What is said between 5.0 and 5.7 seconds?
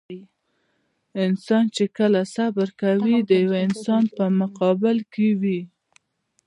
کې وي.